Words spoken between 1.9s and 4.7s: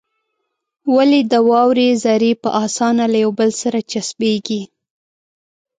ذرې په اسانه له يو بل سره چسپېږي؟